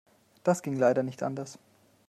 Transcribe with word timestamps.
Das 0.43 0.63
ging 0.63 0.77
leider 0.77 1.03
nicht 1.03 1.21
anders. 1.21 1.59